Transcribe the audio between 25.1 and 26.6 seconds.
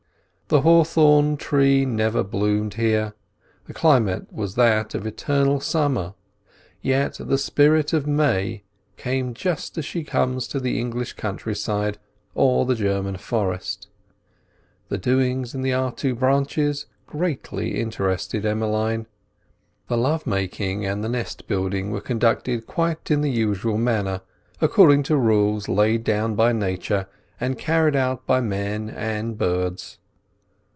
rules laid down by